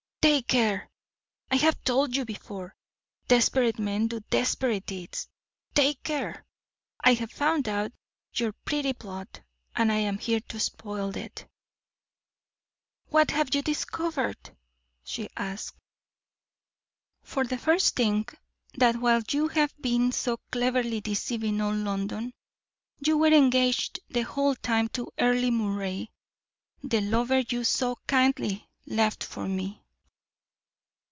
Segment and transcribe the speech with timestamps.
[0.23, 0.87] "Take care!
[1.49, 2.75] I have told you before,
[3.27, 5.27] desperate men do desperate deeds.
[5.73, 6.45] Take care!
[7.03, 7.91] I have found out
[8.35, 9.41] your pretty plot,
[9.75, 11.47] and am here to spoil it."
[13.07, 14.55] "What have you discovered?"
[15.03, 15.75] she asked.
[17.23, 18.27] "For the first thing,
[18.75, 22.31] that while you have been so cleverly deceiving all London,
[23.03, 26.09] you were engaged the whole time to Earle Moray,
[26.83, 29.79] the lover you so kindly left for me."